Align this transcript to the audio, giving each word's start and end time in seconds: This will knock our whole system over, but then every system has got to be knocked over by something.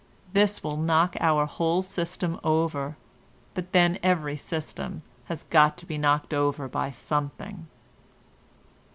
This 0.33 0.63
will 0.63 0.77
knock 0.77 1.15
our 1.19 1.45
whole 1.45 1.83
system 1.83 2.39
over, 2.43 2.97
but 3.53 3.71
then 3.71 3.99
every 4.01 4.35
system 4.35 5.03
has 5.25 5.43
got 5.43 5.77
to 5.77 5.85
be 5.85 5.99
knocked 5.99 6.33
over 6.33 6.67
by 6.67 6.89
something. 6.89 7.67